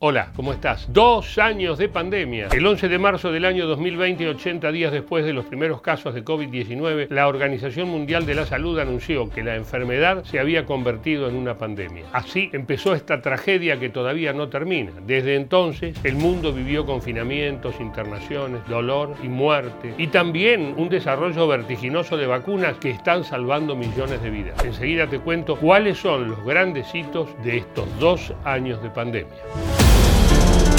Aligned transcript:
Hola, 0.00 0.30
¿cómo 0.36 0.52
estás? 0.52 0.86
Dos 0.92 1.38
años 1.38 1.76
de 1.76 1.88
pandemia. 1.88 2.46
El 2.52 2.64
11 2.64 2.86
de 2.88 2.98
marzo 3.00 3.32
del 3.32 3.44
año 3.44 3.66
2020, 3.66 4.28
80 4.28 4.70
días 4.70 4.92
después 4.92 5.24
de 5.24 5.32
los 5.32 5.46
primeros 5.46 5.80
casos 5.80 6.14
de 6.14 6.24
COVID-19, 6.24 7.08
la 7.10 7.26
Organización 7.26 7.88
Mundial 7.88 8.24
de 8.24 8.36
la 8.36 8.46
Salud 8.46 8.78
anunció 8.78 9.28
que 9.28 9.42
la 9.42 9.56
enfermedad 9.56 10.22
se 10.22 10.38
había 10.38 10.66
convertido 10.66 11.28
en 11.28 11.34
una 11.34 11.58
pandemia. 11.58 12.04
Así 12.12 12.48
empezó 12.52 12.94
esta 12.94 13.22
tragedia 13.22 13.80
que 13.80 13.88
todavía 13.88 14.32
no 14.32 14.48
termina. 14.48 14.92
Desde 15.04 15.34
entonces, 15.34 15.98
el 16.04 16.14
mundo 16.14 16.52
vivió 16.52 16.86
confinamientos, 16.86 17.80
internaciones, 17.80 18.60
dolor 18.68 19.16
y 19.24 19.26
muerte, 19.26 19.94
y 19.98 20.06
también 20.06 20.74
un 20.76 20.90
desarrollo 20.90 21.48
vertiginoso 21.48 22.16
de 22.16 22.28
vacunas 22.28 22.76
que 22.78 22.90
están 22.90 23.24
salvando 23.24 23.74
millones 23.74 24.22
de 24.22 24.30
vidas. 24.30 24.64
Enseguida 24.64 25.08
te 25.08 25.18
cuento 25.18 25.56
cuáles 25.56 25.98
son 25.98 26.28
los 26.28 26.44
grandes 26.44 26.94
hitos 26.94 27.30
de 27.42 27.56
estos 27.56 27.98
dos 27.98 28.32
años 28.44 28.80
de 28.80 28.90
pandemia. 28.90 29.87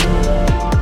Thank 0.10 0.74
you. 0.74 0.79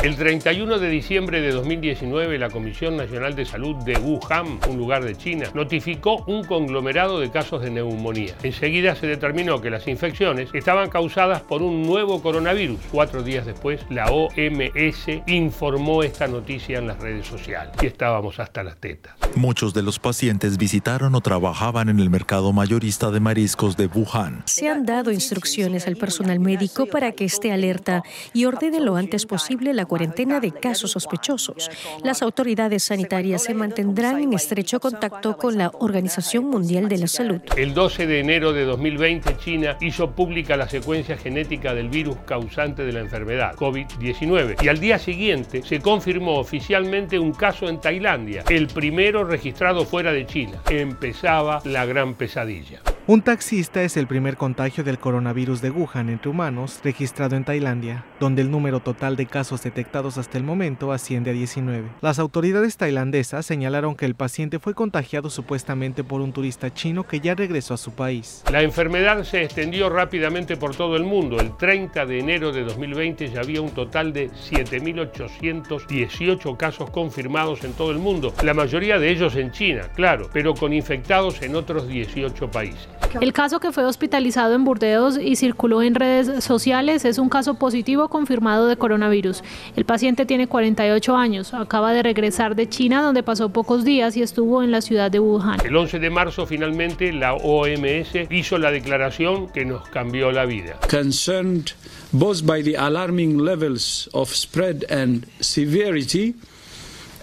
El 0.00 0.14
31 0.14 0.78
de 0.78 0.90
diciembre 0.90 1.40
de 1.40 1.50
2019, 1.50 2.38
la 2.38 2.50
Comisión 2.50 2.96
Nacional 2.96 3.34
de 3.34 3.44
Salud 3.44 3.74
de 3.82 3.98
Wuhan, 3.98 4.60
un 4.70 4.78
lugar 4.78 5.04
de 5.04 5.16
China, 5.16 5.50
notificó 5.54 6.22
un 6.28 6.44
conglomerado 6.44 7.18
de 7.18 7.32
casos 7.32 7.62
de 7.62 7.70
neumonía. 7.70 8.32
Enseguida 8.44 8.94
se 8.94 9.08
determinó 9.08 9.60
que 9.60 9.70
las 9.70 9.88
infecciones 9.88 10.50
estaban 10.54 10.88
causadas 10.88 11.42
por 11.42 11.62
un 11.62 11.82
nuevo 11.82 12.22
coronavirus. 12.22 12.78
Cuatro 12.92 13.24
días 13.24 13.44
después, 13.44 13.80
la 13.90 14.06
OMS 14.06 15.22
informó 15.26 16.04
esta 16.04 16.28
noticia 16.28 16.78
en 16.78 16.86
las 16.86 17.00
redes 17.00 17.26
sociales 17.26 17.74
y 17.82 17.86
estábamos 17.86 18.38
hasta 18.38 18.62
las 18.62 18.76
tetas. 18.76 19.16
Muchos 19.34 19.74
de 19.74 19.82
los 19.82 19.98
pacientes 19.98 20.58
visitaron 20.58 21.16
o 21.16 21.20
trabajaban 21.20 21.88
en 21.88 21.98
el 21.98 22.08
mercado 22.08 22.52
mayorista 22.52 23.10
de 23.10 23.18
mariscos 23.18 23.76
de 23.76 23.88
Wuhan. 23.88 24.44
Se 24.46 24.68
han 24.68 24.86
dado 24.86 25.10
instrucciones 25.10 25.88
al 25.88 25.96
personal 25.96 26.38
médico 26.38 26.86
para 26.86 27.10
que 27.10 27.24
esté 27.24 27.50
alerta 27.50 28.04
y 28.32 28.44
ordene 28.44 28.78
lo 28.78 28.94
antes 28.94 29.26
posible 29.26 29.74
la 29.74 29.86
cuarentena 29.86 29.97
de 29.98 30.52
casos 30.52 30.92
sospechosos. 30.92 31.70
Las 32.04 32.22
autoridades 32.22 32.84
sanitarias 32.84 33.44
se 33.44 33.54
mantendrán 33.54 34.20
en 34.20 34.32
estrecho 34.32 34.78
contacto 34.80 35.36
con 35.36 35.58
la 35.58 35.72
Organización 35.80 36.44
Mundial 36.44 36.88
de 36.88 36.98
la 36.98 37.06
Salud. 37.08 37.40
El 37.56 37.74
12 37.74 38.06
de 38.06 38.20
enero 38.20 38.52
de 38.52 38.64
2020, 38.64 39.36
China 39.38 39.76
hizo 39.80 40.10
pública 40.12 40.56
la 40.56 40.68
secuencia 40.68 41.16
genética 41.16 41.74
del 41.74 41.88
virus 41.88 42.16
causante 42.26 42.84
de 42.84 42.92
la 42.92 43.00
enfermedad, 43.00 43.54
COVID-19, 43.56 44.62
y 44.62 44.68
al 44.68 44.78
día 44.78 44.98
siguiente 44.98 45.62
se 45.62 45.80
confirmó 45.80 46.38
oficialmente 46.38 47.18
un 47.18 47.32
caso 47.32 47.68
en 47.68 47.80
Tailandia, 47.80 48.44
el 48.48 48.68
primero 48.68 49.24
registrado 49.24 49.84
fuera 49.84 50.12
de 50.12 50.26
China. 50.26 50.62
Empezaba 50.70 51.60
la 51.64 51.86
gran 51.86 52.14
pesadilla. 52.14 52.80
Un 53.10 53.22
taxista 53.22 53.82
es 53.84 53.96
el 53.96 54.06
primer 54.06 54.36
contagio 54.36 54.84
del 54.84 54.98
coronavirus 54.98 55.62
de 55.62 55.70
Wuhan 55.70 56.10
entre 56.10 56.28
humanos 56.28 56.78
registrado 56.84 57.36
en 57.36 57.44
Tailandia, 57.44 58.04
donde 58.20 58.42
el 58.42 58.50
número 58.50 58.80
total 58.80 59.16
de 59.16 59.24
casos 59.24 59.62
detectados 59.62 60.18
hasta 60.18 60.36
el 60.36 60.44
momento 60.44 60.92
asciende 60.92 61.30
a 61.30 61.32
19. 61.32 61.88
Las 62.02 62.18
autoridades 62.18 62.76
tailandesas 62.76 63.46
señalaron 63.46 63.96
que 63.96 64.04
el 64.04 64.14
paciente 64.14 64.58
fue 64.58 64.74
contagiado 64.74 65.30
supuestamente 65.30 66.04
por 66.04 66.20
un 66.20 66.34
turista 66.34 66.74
chino 66.74 67.04
que 67.04 67.20
ya 67.20 67.34
regresó 67.34 67.72
a 67.72 67.78
su 67.78 67.92
país. 67.92 68.44
La 68.52 68.60
enfermedad 68.60 69.24
se 69.24 69.42
extendió 69.42 69.88
rápidamente 69.88 70.58
por 70.58 70.76
todo 70.76 70.94
el 70.94 71.04
mundo. 71.04 71.40
El 71.40 71.56
30 71.56 72.04
de 72.04 72.18
enero 72.18 72.52
de 72.52 72.64
2020 72.64 73.30
ya 73.30 73.40
había 73.40 73.62
un 73.62 73.70
total 73.70 74.12
de 74.12 74.30
7.818 74.30 76.58
casos 76.58 76.90
confirmados 76.90 77.64
en 77.64 77.72
todo 77.72 77.90
el 77.90 78.00
mundo, 78.00 78.34
la 78.42 78.52
mayoría 78.52 78.98
de 78.98 79.08
ellos 79.08 79.34
en 79.36 79.50
China, 79.50 79.88
claro, 79.96 80.28
pero 80.30 80.52
con 80.52 80.74
infectados 80.74 81.40
en 81.40 81.56
otros 81.56 81.88
18 81.88 82.50
países. 82.50 82.97
El 83.20 83.32
caso 83.32 83.60
que 83.60 83.72
fue 83.72 83.84
hospitalizado 83.84 84.54
en 84.54 84.64
Burdeos 84.64 85.18
y 85.18 85.36
circuló 85.36 85.82
en 85.82 85.94
redes 85.94 86.44
sociales 86.44 87.04
es 87.04 87.18
un 87.18 87.28
caso 87.28 87.54
positivo 87.54 88.08
confirmado 88.08 88.66
de 88.66 88.76
coronavirus. 88.76 89.42
El 89.76 89.84
paciente 89.84 90.26
tiene 90.26 90.46
48 90.46 91.16
años, 91.16 91.54
acaba 91.54 91.92
de 91.92 92.02
regresar 92.02 92.54
de 92.54 92.68
China 92.68 93.02
donde 93.02 93.22
pasó 93.22 93.48
pocos 93.50 93.84
días 93.84 94.16
y 94.16 94.22
estuvo 94.22 94.62
en 94.62 94.70
la 94.70 94.80
ciudad 94.80 95.10
de 95.10 95.20
Wuhan. 95.20 95.58
El 95.64 95.76
11 95.76 95.98
de 95.98 96.10
marzo 96.10 96.46
finalmente 96.46 97.12
la 97.12 97.34
OMS 97.34 98.30
hizo 98.30 98.58
la 98.58 98.70
declaración 98.70 99.48
que 99.52 99.64
nos 99.64 99.88
cambió 99.88 100.30
la 100.32 100.44
vida. 100.44 100.78
Concerned 100.88 101.72
both 102.12 102.44
by 102.44 102.62
the 102.62 102.76
alarming 102.76 103.38
levels 103.38 104.08
of 104.12 104.34
spread 104.34 104.84
and 104.90 105.26
severity 105.40 106.34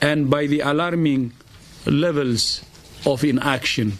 and 0.01 0.29
by 0.29 0.47
the 0.47 0.61
alarming 0.61 1.31
levels 1.85 2.63
of 3.05 3.23
inaction. 3.23 3.97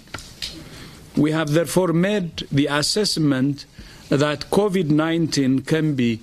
We 1.17 1.31
have 1.31 1.51
therefore 1.51 1.93
made 1.93 2.47
the 2.51 2.67
assessment 2.67 3.65
that 4.09 4.49
COVID 4.51 4.89
19 4.89 5.61
can 5.61 5.95
be 5.95 6.19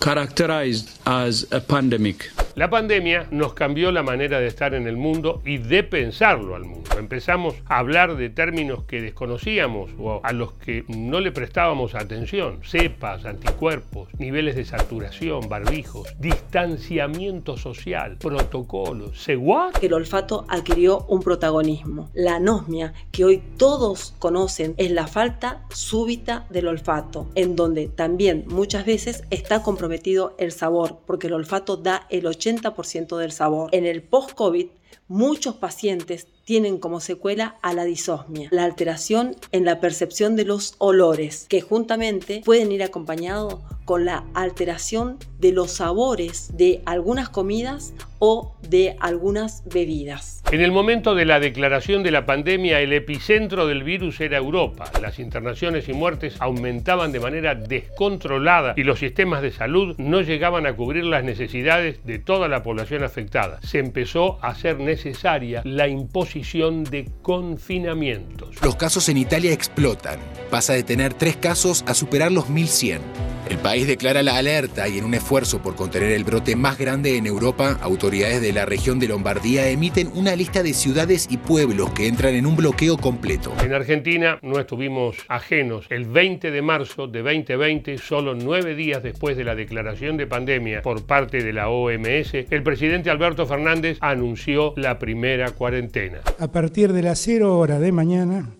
characterized 0.00 0.98
as 1.04 1.46
a 1.50 1.60
pandemic. 1.60 2.30
La 2.56 2.70
pandemia 2.70 3.28
nos 3.32 3.52
cambió 3.52 3.92
la 3.92 4.02
manera 4.02 4.40
de 4.40 4.46
estar 4.46 4.72
en 4.72 4.86
el 4.86 4.96
mundo 4.96 5.42
y 5.44 5.58
de 5.58 5.82
pensarlo 5.82 6.56
al 6.56 6.64
mundo. 6.64 6.88
Empezamos 6.98 7.54
a 7.66 7.76
hablar 7.76 8.16
de 8.16 8.30
términos 8.30 8.84
que 8.84 9.02
desconocíamos 9.02 9.90
o 9.98 10.22
a 10.22 10.32
los 10.32 10.54
que 10.54 10.86
no 10.88 11.20
le 11.20 11.32
prestábamos 11.32 11.94
atención. 11.94 12.60
Cepas, 12.64 13.26
anticuerpos, 13.26 14.08
niveles 14.16 14.56
de 14.56 14.64
saturación, 14.64 15.50
barbijos, 15.50 16.08
distanciamiento 16.18 17.58
social, 17.58 18.16
protocolos. 18.16 19.22
¿Se 19.22 19.34
El 19.34 19.92
olfato 19.92 20.46
adquirió 20.48 21.04
un 21.08 21.20
protagonismo. 21.20 22.08
La 22.14 22.36
anosmia, 22.36 22.94
que 23.12 23.26
hoy 23.26 23.42
todos 23.58 24.14
conocen, 24.18 24.72
es 24.78 24.92
la 24.92 25.06
falta 25.06 25.62
súbita 25.68 26.46
del 26.48 26.68
olfato, 26.68 27.26
en 27.34 27.54
donde 27.54 27.88
también 27.88 28.44
muchas 28.48 28.86
veces 28.86 29.24
está 29.28 29.62
comprometido 29.62 30.34
el 30.38 30.52
sabor, 30.52 31.00
porque 31.04 31.26
el 31.26 31.34
olfato 31.34 31.76
da 31.76 32.06
el 32.08 32.26
80 32.26 32.45
80% 32.46 33.16
del 33.16 33.32
sabor. 33.32 33.70
En 33.72 33.86
el 33.86 34.02
post-COVID, 34.02 34.68
muchos 35.08 35.56
pacientes 35.56 36.26
tienen 36.44 36.78
como 36.78 37.00
secuela 37.00 37.56
a 37.62 37.72
la 37.72 37.84
disosmia, 37.84 38.48
la 38.52 38.64
alteración 38.64 39.36
en 39.52 39.64
la 39.64 39.80
percepción 39.80 40.36
de 40.36 40.44
los 40.44 40.74
olores, 40.78 41.46
que 41.48 41.60
juntamente 41.60 42.42
pueden 42.44 42.70
ir 42.72 42.82
acompañados 42.82 43.56
con 43.86 44.04
la 44.04 44.24
alteración 44.34 45.18
de 45.38 45.52
los 45.52 45.70
sabores 45.70 46.56
de 46.56 46.82
algunas 46.84 47.30
comidas 47.30 47.94
o 48.18 48.56
de 48.68 48.96
algunas 49.00 49.62
bebidas. 49.66 50.42
En 50.50 50.60
el 50.60 50.72
momento 50.72 51.14
de 51.14 51.24
la 51.24 51.38
declaración 51.40 52.02
de 52.02 52.10
la 52.10 52.26
pandemia, 52.26 52.80
el 52.80 52.92
epicentro 52.92 53.66
del 53.66 53.84
virus 53.84 54.20
era 54.20 54.38
Europa. 54.38 54.90
Las 55.00 55.18
internaciones 55.18 55.88
y 55.88 55.92
muertes 55.92 56.36
aumentaban 56.40 57.12
de 57.12 57.20
manera 57.20 57.54
descontrolada 57.54 58.74
y 58.76 58.82
los 58.82 58.98
sistemas 58.98 59.42
de 59.42 59.52
salud 59.52 59.94
no 59.98 60.20
llegaban 60.20 60.66
a 60.66 60.74
cubrir 60.74 61.04
las 61.04 61.24
necesidades 61.24 62.04
de 62.04 62.18
toda 62.18 62.48
la 62.48 62.62
población 62.62 63.04
afectada. 63.04 63.60
Se 63.62 63.78
empezó 63.78 64.38
a 64.42 64.48
hacer 64.48 64.80
necesaria 64.80 65.62
la 65.64 65.86
imposición 65.86 66.84
de 66.84 67.08
confinamientos. 67.22 68.56
Los 68.62 68.76
casos 68.76 69.08
en 69.08 69.18
Italia 69.18 69.52
explotan. 69.52 70.18
Pasa 70.50 70.72
de 70.72 70.82
tener 70.82 71.14
tres 71.14 71.36
casos 71.36 71.84
a 71.86 71.94
superar 71.94 72.32
los 72.32 72.48
1100. 72.48 73.25
El 73.48 73.58
país 73.58 73.86
declara 73.86 74.24
la 74.24 74.38
alerta 74.38 74.88
y 74.88 74.98
en 74.98 75.04
un 75.04 75.14
esfuerzo 75.14 75.62
por 75.62 75.76
contener 75.76 76.10
el 76.10 76.24
brote 76.24 76.56
más 76.56 76.78
grande 76.78 77.16
en 77.16 77.26
Europa, 77.26 77.78
autoridades 77.80 78.42
de 78.42 78.52
la 78.52 78.66
región 78.66 78.98
de 78.98 79.06
Lombardía 79.06 79.68
emiten 79.68 80.10
una 80.14 80.34
lista 80.34 80.64
de 80.64 80.74
ciudades 80.74 81.28
y 81.30 81.36
pueblos 81.36 81.90
que 81.90 82.08
entran 82.08 82.34
en 82.34 82.44
un 82.44 82.56
bloqueo 82.56 82.96
completo. 82.96 83.52
En 83.62 83.72
Argentina 83.72 84.40
no 84.42 84.58
estuvimos 84.58 85.18
ajenos. 85.28 85.86
El 85.90 86.06
20 86.06 86.50
de 86.50 86.60
marzo 86.60 87.06
de 87.06 87.22
2020, 87.22 87.98
solo 87.98 88.34
nueve 88.34 88.74
días 88.74 89.00
después 89.04 89.36
de 89.36 89.44
la 89.44 89.54
declaración 89.54 90.16
de 90.16 90.26
pandemia 90.26 90.82
por 90.82 91.06
parte 91.06 91.44
de 91.44 91.52
la 91.52 91.68
OMS, 91.68 92.34
el 92.50 92.62
presidente 92.64 93.10
Alberto 93.10 93.46
Fernández 93.46 93.98
anunció 94.00 94.74
la 94.76 94.98
primera 94.98 95.52
cuarentena. 95.52 96.22
A 96.40 96.48
partir 96.48 96.92
de 96.92 97.02
las 97.02 97.20
0 97.20 97.56
hora 97.56 97.78
de 97.78 97.92
mañana 97.92 98.50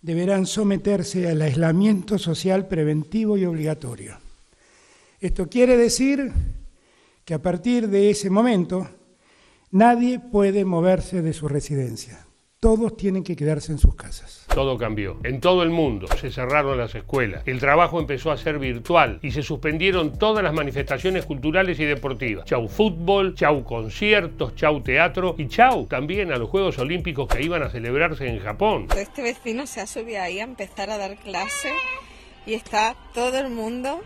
deberán 0.00 0.46
someterse 0.46 1.28
al 1.28 1.42
aislamiento 1.42 2.18
social 2.18 2.68
preventivo 2.68 3.36
y 3.36 3.44
obligatorio. 3.44 4.27
Esto 5.20 5.48
quiere 5.48 5.76
decir 5.76 6.30
que 7.24 7.34
a 7.34 7.42
partir 7.42 7.88
de 7.88 8.08
ese 8.08 8.30
momento 8.30 8.88
nadie 9.72 10.20
puede 10.20 10.64
moverse 10.64 11.22
de 11.22 11.32
su 11.32 11.48
residencia. 11.48 12.24
Todos 12.60 12.96
tienen 12.96 13.24
que 13.24 13.34
quedarse 13.34 13.72
en 13.72 13.78
sus 13.78 13.96
casas. 13.96 14.46
Todo 14.54 14.78
cambió. 14.78 15.18
En 15.24 15.40
todo 15.40 15.64
el 15.64 15.70
mundo 15.70 16.06
se 16.20 16.30
cerraron 16.30 16.78
las 16.78 16.94
escuelas. 16.94 17.42
El 17.46 17.58
trabajo 17.58 17.98
empezó 17.98 18.30
a 18.30 18.36
ser 18.36 18.60
virtual 18.60 19.18
y 19.20 19.32
se 19.32 19.42
suspendieron 19.42 20.16
todas 20.18 20.44
las 20.44 20.54
manifestaciones 20.54 21.24
culturales 21.24 21.80
y 21.80 21.84
deportivas. 21.84 22.44
Chau 22.44 22.68
fútbol, 22.68 23.34
chau 23.34 23.64
conciertos, 23.64 24.54
chau 24.54 24.82
teatro 24.82 25.34
y 25.36 25.48
chau 25.48 25.86
también 25.86 26.32
a 26.32 26.36
los 26.36 26.48
Juegos 26.48 26.78
Olímpicos 26.78 27.26
que 27.26 27.42
iban 27.42 27.64
a 27.64 27.70
celebrarse 27.70 28.28
en 28.28 28.38
Japón. 28.38 28.86
Este 28.96 29.22
vecino 29.22 29.66
se 29.66 29.80
ha 29.80 29.86
subido 29.88 30.22
ahí 30.22 30.38
a 30.38 30.44
empezar 30.44 30.90
a 30.90 30.98
dar 30.98 31.16
clase 31.16 31.72
y 32.46 32.54
está 32.54 32.96
todo 33.14 33.38
el 33.38 33.50
mundo 33.50 34.00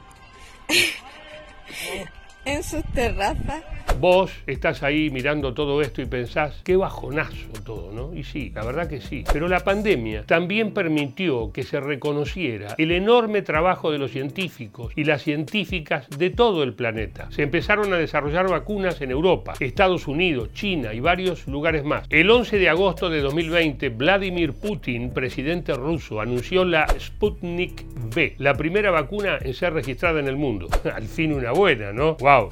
en 2.45 2.63
sus 2.63 2.85
terrazas. 2.93 3.63
Vos 3.99 4.33
estás 4.47 4.83
ahí 4.83 5.11
mirando 5.11 5.55
todo 5.55 5.81
esto 5.81 6.03
y 6.03 6.07
pensás, 6.07 6.61
qué 6.65 6.77
bajonazo 6.77 7.49
todo, 7.65 7.93
¿no? 7.93 8.15
Y 8.15 8.25
sí, 8.25 8.51
la 8.55 8.65
verdad 8.65 8.89
que 8.89 9.01
sí. 9.01 9.25
Pero 9.33 9.49
la 9.49 9.61
pandemia 9.61 10.25
también 10.25 10.73
permitió 10.73 11.53
que 11.53 11.63
se 11.63 11.81
reconociera 11.81 12.75
el 12.79 12.91
enorme 12.91 13.43
trabajo 13.43 13.91
de 13.91 13.99
los 13.99 14.11
científicos 14.11 14.93
y 14.97 15.05
las 15.05 15.23
científicas 15.23 16.09
de 16.11 16.31
todo 16.31 16.63
el 16.63 16.75
planeta. 16.75 17.29
Se 17.31 17.43
empezaron 17.43 17.93
a 17.93 17.97
desarrollar 17.97 18.49
vacunas 18.49 19.01
en 19.01 19.11
Europa, 19.11 19.55
Estados 19.61 20.09
Unidos, 20.09 20.53
China 20.53 20.93
y 20.95 21.01
varios 21.01 21.47
lugares 21.47 21.85
más. 21.85 22.07
El 22.11 22.31
11 22.31 22.59
de 22.59 22.69
agosto 22.69 23.11
de 23.11 23.21
2020, 23.21 23.89
Vladimir 23.91 24.53
Putin, 24.53 25.11
presidente 25.11 25.75
ruso, 25.75 26.21
anunció 26.21 26.65
la 26.65 26.87
Sputnik 26.99 27.85
V, 28.15 28.35
la 28.39 28.55
primera 28.55 28.91
vacuna 28.91 29.39
en 29.41 29.55
ser 29.55 29.73
registrada 29.73 30.21
en 30.21 30.29
el 30.29 30.37
mundo. 30.37 30.69
Al 30.95 31.05
fin 31.05 31.33
una 31.33 31.53
buena, 31.53 31.93
¿no? 31.93 32.17
¡Wow! 32.17 32.51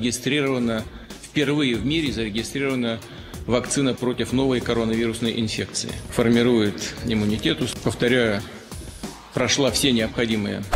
Утром 0.00 0.12
зарегистрировано, 0.12 0.82
впервые 1.22 1.76
в 1.76 1.84
мире 1.84 2.10
зарегистрирована 2.10 3.00
вакцина 3.46 3.92
против 3.92 4.32
новой 4.32 4.60
коронавирусной 4.60 5.38
инфекции. 5.38 5.90
Формирует 6.08 6.94
иммунитет, 7.06 7.58
повторяю, 7.84 8.40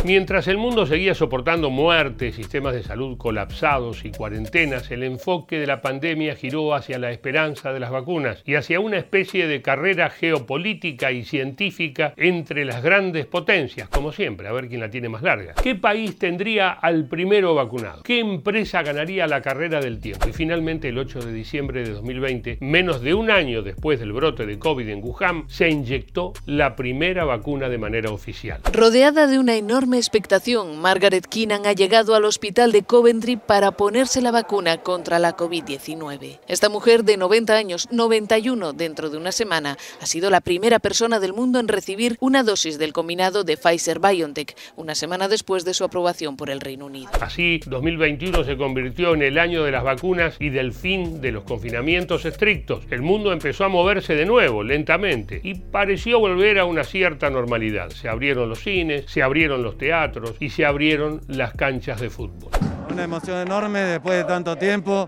Mientras 0.05 0.47
el 0.47 0.57
mundo 0.57 0.85
seguía 0.85 1.13
soportando 1.13 1.69
muertes, 1.69 2.35
sistemas 2.35 2.73
de 2.73 2.83
salud 2.83 3.17
colapsados 3.17 4.05
y 4.05 4.11
cuarentenas, 4.11 4.89
el 4.91 5.03
enfoque 5.03 5.59
de 5.59 5.67
la 5.67 5.81
pandemia 5.81 6.35
giró 6.35 6.73
hacia 6.73 6.97
la 6.97 7.11
esperanza 7.11 7.73
de 7.73 7.81
las 7.81 7.91
vacunas 7.91 8.41
y 8.45 8.55
hacia 8.55 8.79
una 8.79 8.97
especie 8.97 9.47
de 9.47 9.61
carrera 9.61 10.09
geopolítica 10.09 11.11
y 11.11 11.25
científica 11.25 12.13
entre 12.15 12.63
las 12.63 12.81
grandes 12.81 13.25
potencias, 13.25 13.89
como 13.89 14.13
siempre, 14.13 14.47
a 14.47 14.53
ver 14.53 14.69
quién 14.69 14.79
la 14.79 14.89
tiene 14.89 15.09
más 15.09 15.21
larga. 15.21 15.53
¿Qué 15.61 15.75
país 15.75 16.17
tendría 16.17 16.71
al 16.71 17.09
primero 17.09 17.55
vacunado? 17.55 18.03
¿Qué 18.03 18.19
empresa 18.19 18.83
ganaría 18.83 19.27
la 19.27 19.41
carrera 19.41 19.81
del 19.81 19.99
tiempo? 19.99 20.29
Y 20.29 20.31
finalmente, 20.31 20.87
el 20.87 20.97
8 20.97 21.19
de 21.19 21.33
diciembre 21.33 21.83
de 21.83 21.91
2020, 21.91 22.59
menos 22.61 23.01
de 23.01 23.13
un 23.13 23.31
año 23.31 23.63
después 23.63 23.99
del 23.99 24.13
brote 24.13 24.45
de 24.45 24.57
COVID 24.57 24.87
en 24.87 25.03
Wuhan, 25.03 25.43
se 25.47 25.69
inyectó 25.69 26.31
la 26.45 26.77
primera 26.77 27.25
vacuna 27.25 27.67
de 27.67 27.77
manera 27.77 28.11
oficial. 28.11 28.44
Rodeada 28.71 29.27
de 29.27 29.39
una 29.39 29.55
enorme 29.55 29.97
expectación, 29.97 30.79
Margaret 30.79 31.25
Keenan 31.25 31.65
ha 31.65 31.73
llegado 31.73 32.15
al 32.15 32.25
hospital 32.25 32.71
de 32.71 32.83
Coventry 32.83 33.37
para 33.37 33.71
ponerse 33.71 34.21
la 34.21 34.31
vacuna 34.31 34.77
contra 34.77 35.19
la 35.19 35.35
COVID-19. 35.35 36.39
Esta 36.47 36.69
mujer 36.69 37.03
de 37.03 37.17
90 37.17 37.55
años, 37.55 37.87
91 37.91 38.73
dentro 38.73 39.09
de 39.09 39.17
una 39.17 39.31
semana, 39.31 39.77
ha 40.01 40.05
sido 40.05 40.29
la 40.29 40.41
primera 40.41 40.79
persona 40.79 41.19
del 41.19 41.33
mundo 41.33 41.59
en 41.59 41.67
recibir 41.67 42.17
una 42.19 42.43
dosis 42.43 42.77
del 42.77 42.93
combinado 42.93 43.43
de 43.43 43.57
Pfizer-BioNTech, 43.57 44.55
una 44.75 44.95
semana 44.95 45.27
después 45.27 45.65
de 45.65 45.73
su 45.73 45.83
aprobación 45.83 46.37
por 46.37 46.49
el 46.49 46.61
Reino 46.61 46.85
Unido. 46.85 47.09
Así, 47.21 47.59
2021 47.65 48.43
se 48.43 48.57
convirtió 48.57 49.13
en 49.13 49.23
el 49.23 49.39
año 49.39 49.63
de 49.63 49.71
las 49.71 49.83
vacunas 49.83 50.35
y 50.39 50.49
del 50.49 50.73
fin 50.73 51.21
de 51.21 51.31
los 51.31 51.43
confinamientos 51.43 52.25
estrictos. 52.25 52.83
El 52.91 53.01
mundo 53.01 53.31
empezó 53.31 53.65
a 53.65 53.69
moverse 53.69 54.15
de 54.15 54.25
nuevo, 54.25 54.63
lentamente, 54.63 55.39
y 55.43 55.55
pareció 55.55 56.19
volver 56.19 56.59
a 56.59 56.65
una 56.65 56.83
cierta 56.83 57.29
normalidad. 57.29 57.89
Se 57.89 58.09
abrieron 58.09 58.34
los 58.43 58.59
cines, 58.59 59.05
se 59.07 59.23
abrieron 59.23 59.63
los 59.63 59.77
teatros 59.77 60.35
y 60.39 60.49
se 60.49 60.65
abrieron 60.65 61.21
las 61.27 61.53
canchas 61.53 62.01
de 62.01 62.09
fútbol. 62.09 62.51
Una 62.91 63.03
emoción 63.03 63.37
enorme 63.37 63.79
después 63.79 64.17
de 64.17 64.23
tanto 64.25 64.57
tiempo 64.57 65.07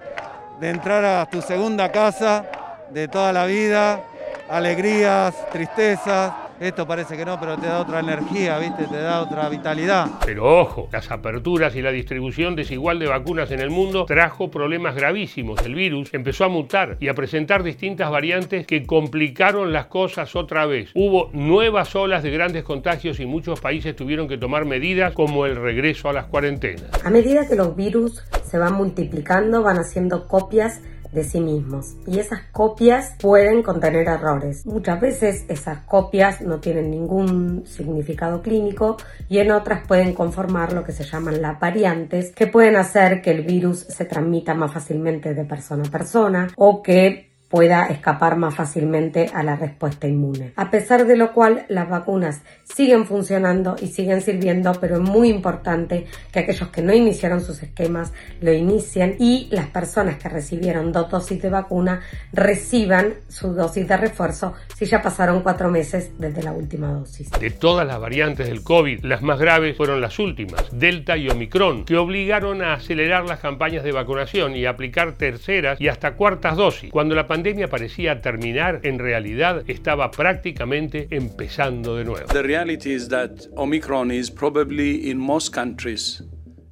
de 0.60 0.70
entrar 0.70 1.04
a 1.04 1.30
tu 1.30 1.42
segunda 1.42 1.92
casa 1.92 2.46
de 2.92 3.08
toda 3.08 3.34
la 3.34 3.46
vida, 3.46 4.02
alegrías, 4.50 5.50
tristezas, 5.52 6.32
esto 6.59 6.88
parece 6.88 7.15
que 7.15 7.25
no, 7.25 7.39
pero 7.39 7.57
te 7.57 7.68
da 7.68 7.80
otra 7.80 8.00
energía, 8.00 8.57
¿viste? 8.59 8.86
Te 8.86 8.98
da 8.98 9.21
otra 9.21 9.48
vitalidad. 9.50 10.07
Pero 10.25 10.62
ojo, 10.62 10.89
las 10.92 11.12
aperturas 11.12 11.75
y 11.75 11.81
la 11.81 11.92
distribución 11.92 12.56
desigual 12.56 13.00
de 13.00 13.07
vacunas 13.07 13.51
en 13.51 13.59
el 13.59 13.69
mundo 13.69 14.06
trajo 14.06 14.50
problemas 14.50 14.95
gravísimos. 14.95 15.63
El 15.65 15.75
virus 15.75 16.13
empezó 16.13 16.45
a 16.45 16.50
mutar 16.50 16.98
y 17.00 17.09
a 17.09 17.13
presentar 17.13 17.63
distintas 17.63 18.09
variantes 18.09 18.65
que 18.65 18.86
complicaron 18.86 19.71
las 19.71 19.86
cosas 19.88 20.36
otra 20.36 20.65
vez. 20.65 20.89
Hubo 20.95 21.30
nuevas 21.33 21.95
olas 21.95 22.24
de 22.24 22.31
grandes 22.31 22.63
contagios 22.63 23.19
y 23.19 23.25
muchos 23.25 23.59
países 23.59 23.95
tuvieron 23.95 24.27
que 24.27 24.38
tomar 24.38 24.65
medidas 24.65 25.13
como 25.13 25.45
el 25.45 25.56
regreso 25.56 26.09
a 26.09 26.13
las 26.13 26.25
cuarentenas. 26.25 26.89
A 27.04 27.09
medida 27.09 27.48
que 27.48 27.56
los 27.56 27.75
virus 27.75 28.24
se 28.44 28.57
van 28.57 28.74
multiplicando, 28.74 29.62
van 29.62 29.77
haciendo 29.77 30.27
copias 30.27 30.81
de 31.12 31.24
sí 31.24 31.39
mismos 31.39 31.95
y 32.06 32.19
esas 32.19 32.42
copias 32.51 33.13
pueden 33.19 33.63
contener 33.63 34.07
errores. 34.07 34.65
Muchas 34.65 35.00
veces 35.00 35.45
esas 35.48 35.80
copias 35.80 36.42
no 36.42 36.59
tienen 36.59 36.92
ningún 36.92 37.65
significado 37.65 38.42
clínico 38.42 38.98
y 39.30 39.39
en 39.39 39.51
otras 39.51 39.86
pueden 39.88 40.13
conformar 40.13 40.74
lo 40.74 40.83
que 40.83 40.92
se 40.92 41.04
llaman 41.04 41.42
las 41.42 41.59
variantes 41.59 42.31
que 42.31 42.48
pueden 42.48 42.75
hacer 42.75 43.21
que 43.21 43.31
el 43.31 43.44
virus 43.44 43.80
se 43.80 44.06
transmita 44.06 44.54
más 44.54 44.71
fácilmente 44.71 45.33
de 45.33 45.45
persona 45.45 45.83
a 45.88 45.92
persona 45.92 46.48
o 46.56 46.81
que 46.81 47.27
pueda 47.50 47.86
escapar 47.88 48.36
más 48.38 48.56
fácilmente 48.56 49.30
a 49.34 49.44
la 49.44 49.56
respuesta 49.56 50.08
inmune. 50.08 50.54
A 50.56 50.70
pesar 50.70 51.06
de 51.06 51.16
lo 51.16 51.34
cual, 51.34 51.66
las 51.70 51.90
vacunas 51.90 52.42
siguen 52.64 53.06
funcionando 53.06 53.76
y 53.82 53.88
siguen 53.88 54.22
sirviendo, 54.22 54.74
pero 54.82 54.96
es 54.96 55.02
muy 55.02 55.30
importante 55.30 56.08
que 56.32 56.40
aquellos 56.40 56.70
que 56.70 56.82
no 56.82 56.94
iniciaron 56.94 57.42
sus 57.42 57.64
esquemas 57.64 58.12
lo 58.42 58.52
inicien 58.52 59.16
y 59.20 59.48
las 59.52 59.68
personas 59.68 60.18
que 60.18 60.30
recibieron 60.30 60.92
dos 60.92 61.10
dosis 61.10 61.42
de 61.42 61.50
vacuna 61.50 62.02
reciban 62.34 63.14
su 63.30 63.54
dosis 63.54 63.88
de 63.88 63.98
refuerzo 63.98 64.54
si 64.76 64.86
ya 64.86 65.02
pasaron 65.02 65.42
cuatro 65.42 65.70
meses 65.70 66.12
desde 66.18 66.44
la 66.44 66.52
última 66.52 66.92
dosis. 66.92 67.32
De 67.32 67.50
todas 67.50 67.88
las 67.88 68.00
variantes 68.00 68.48
del 68.48 68.64
COVID, 68.64 69.04
las 69.04 69.22
más 69.22 69.40
graves 69.40 69.78
fueron 69.78 70.02
las 70.02 70.20
últimas, 70.20 70.66
Delta 70.72 71.16
y 71.16 71.30
Omicron, 71.30 71.86
que 71.86 71.96
obligaron 71.96 72.62
a 72.62 72.74
acelerar 72.74 73.26
las 73.26 73.40
campañas 73.40 73.84
de 73.84 73.92
vacunación 73.92 74.56
y 74.56 74.66
aplicar 74.66 75.14
terceras 75.14 75.80
y 75.80 75.88
hasta 75.88 76.16
cuartas 76.16 76.58
dosis. 76.58 76.92
Cuando 76.92 77.16
la 77.16 77.26
pandemia 77.28 77.37
parecía 77.68 78.22
terminar, 78.22 78.81
en 78.84 79.00
realidad 79.00 79.63
estaba 79.68 80.12
prácticamente 80.12 81.07
empezando 81.12 81.95
de 81.95 82.06
nuevo. 82.06 82.28
The 82.28 82.44
reality 82.44 82.94
is 82.94 83.10
that 83.10 83.48
Omicron 83.56 84.12
is 84.12 84.30
probably 84.30 85.10
in 85.10 85.18
most 85.18 85.54
countries 85.54 86.24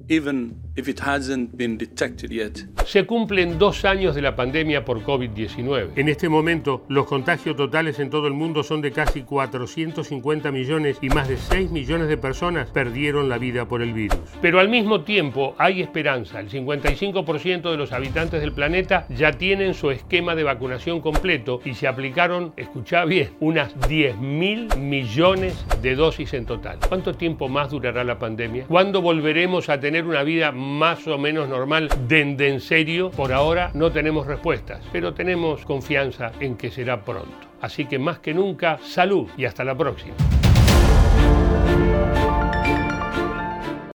even 0.08 0.65
if 0.76 0.88
it 0.88 1.00
hasn't 1.00 1.56
been 1.56 1.76
detected 1.76 2.30
yet. 2.30 2.66
Se 2.86 3.04
cumplen 3.04 3.58
dos 3.58 3.84
años 3.84 4.14
de 4.14 4.22
la 4.22 4.36
pandemia 4.36 4.84
por 4.84 5.02
COVID-19. 5.02 5.92
En 5.96 6.08
este 6.08 6.28
momento, 6.28 6.84
los 6.88 7.06
contagios 7.06 7.56
totales 7.56 7.98
en 7.98 8.10
todo 8.10 8.26
el 8.26 8.34
mundo 8.34 8.62
son 8.62 8.80
de 8.80 8.92
casi 8.92 9.22
450 9.22 10.52
millones 10.52 10.98
y 11.00 11.08
más 11.08 11.28
de 11.28 11.36
6 11.36 11.70
millones 11.70 12.08
de 12.08 12.16
personas 12.16 12.70
perdieron 12.70 13.28
la 13.28 13.38
vida 13.38 13.66
por 13.66 13.82
el 13.82 13.92
virus. 13.92 14.18
Pero 14.40 14.60
al 14.60 14.68
mismo 14.68 15.00
tiempo 15.00 15.54
hay 15.58 15.82
esperanza. 15.82 16.40
El 16.40 16.50
55% 16.50 17.70
de 17.70 17.76
los 17.76 17.92
habitantes 17.92 18.40
del 18.40 18.52
planeta 18.52 19.06
ya 19.08 19.32
tienen 19.32 19.74
su 19.74 19.90
esquema 19.90 20.34
de 20.34 20.44
vacunación 20.44 21.00
completo 21.00 21.60
y 21.64 21.74
se 21.74 21.88
aplicaron, 21.88 22.52
escuchá 22.56 23.04
bien, 23.04 23.30
unas 23.40 23.74
10 23.88 24.18
mil 24.18 24.68
millones 24.78 25.64
de 25.82 25.96
dosis 25.96 26.34
en 26.34 26.46
total. 26.46 26.78
¿Cuánto 26.88 27.14
tiempo 27.14 27.48
más 27.48 27.70
durará 27.70 28.04
la 28.04 28.18
pandemia? 28.18 28.66
¿Cuándo 28.66 29.02
volveremos 29.02 29.68
a 29.68 29.80
tener 29.80 30.04
una 30.04 30.22
vida 30.22 30.52
más 30.66 31.06
o 31.06 31.16
menos 31.18 31.48
normal 31.48 31.88
dende 32.08 32.48
en 32.48 32.60
serio? 32.60 33.10
Por 33.10 33.32
ahora 33.32 33.70
no 33.74 33.92
tenemos 33.92 34.26
respuestas, 34.26 34.82
pero 34.92 35.14
tenemos 35.14 35.64
confianza 35.64 36.32
en 36.40 36.56
que 36.56 36.70
será 36.70 37.02
pronto. 37.04 37.46
Así 37.60 37.86
que 37.86 37.98
más 37.98 38.18
que 38.18 38.34
nunca, 38.34 38.78
salud 38.82 39.28
y 39.36 39.44
hasta 39.44 39.64
la 39.64 39.76
próxima. 39.76 40.14